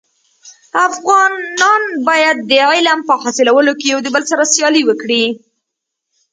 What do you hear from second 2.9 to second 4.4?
په حاصلولو کي يو دبل